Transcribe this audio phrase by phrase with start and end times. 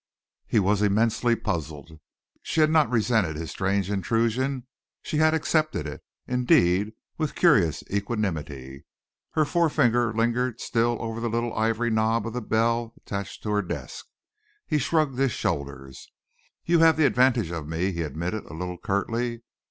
[0.47, 1.99] He was immensely puzzled.
[2.41, 4.65] She had not resented his strange intrusion.
[5.03, 8.83] She had accepted it, indeed, with curious equanimity.
[9.33, 13.61] Her forefinger lingered still over the little ivory knob of the bell attached to her
[13.61, 14.07] desk.
[14.65, 16.11] He shrugged his shoulders.
[16.65, 19.43] "You have the advantage of me," he admitted, a little curtly.